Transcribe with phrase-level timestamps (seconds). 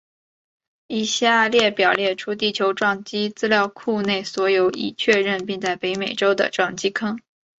[0.87, 7.19] 以下列表列出地球撞击资料库内所有已确认并在北美洲的撞击坑。